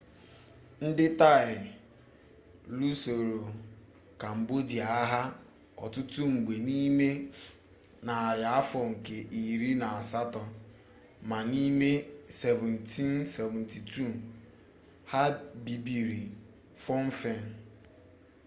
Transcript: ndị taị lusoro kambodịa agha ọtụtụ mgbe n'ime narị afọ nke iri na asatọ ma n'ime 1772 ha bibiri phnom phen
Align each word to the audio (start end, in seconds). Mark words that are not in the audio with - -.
ndị 0.87 1.05
taị 1.19 1.53
lusoro 2.77 3.39
kambodịa 4.21 4.85
agha 5.01 5.21
ọtụtụ 5.83 6.21
mgbe 6.35 6.55
n'ime 6.67 7.09
narị 8.05 8.43
afọ 8.59 8.79
nke 8.91 9.15
iri 9.43 9.69
na 9.81 9.87
asatọ 9.99 10.41
ma 11.29 11.37
n'ime 11.51 11.91
1772 12.39 15.09
ha 15.11 15.21
bibiri 15.63 16.21
phnom 16.81 17.05
phen 17.19 17.43